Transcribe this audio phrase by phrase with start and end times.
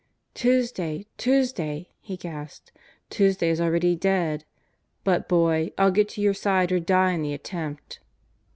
[0.33, 2.71] "Tuesday, Tuesday," he gasped.
[3.11, 4.45] "Tuesday is already dead!
[5.03, 7.99] But, boy, I'll get to your side or die in the attempt!"